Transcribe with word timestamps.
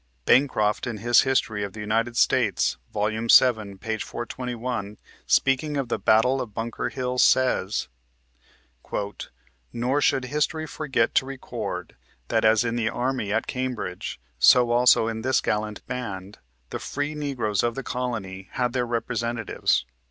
Bancroft 0.25 0.87
in 0.87 0.97
his 0.97 1.21
History 1.21 1.63
of 1.63 1.73
the 1.73 1.79
United 1.79 2.17
States, 2.17 2.77
vol. 2.91 3.11
vii., 3.11 3.77
p. 3.77 3.97
421, 3.99 4.97
speaking 5.27 5.77
of 5.77 5.89
the 5.89 5.99
Battle 5.99 6.41
of 6.41 6.55
Bunker 6.55 6.89
Hill, 6.89 7.19
says:" 7.19 7.87
Nor 9.71 10.01
should 10.01 10.25
history 10.25 10.65
forget 10.65 11.13
to 11.13 11.27
record, 11.27 11.95
that 12.29 12.43
as 12.43 12.65
in 12.65 12.75
the 12.77 12.89
army 12.89 13.31
at 13.31 13.45
Cam 13.45 13.75
bridge, 13.75 14.19
so 14.39 14.71
also 14.71 15.07
in 15.07 15.21
this 15.21 15.39
gallant 15.39 15.85
band, 15.85 16.39
the 16.71 16.79
free 16.79 17.13
Negroes 17.13 17.61
of 17.61 17.75
the 17.75 17.83
colony 17.83 18.49
had 18.53 18.73
their 18.73 18.87
representatives. 18.87 19.85